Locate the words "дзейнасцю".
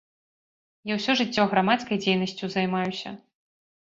2.07-2.45